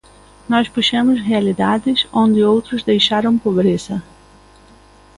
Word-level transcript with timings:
Nós 0.51 0.67
puxemos 0.75 1.21
realidades 1.29 1.99
onde 2.23 2.39
outros 2.53 2.81
deixaron 2.91 3.35
pobreza. 3.45 3.97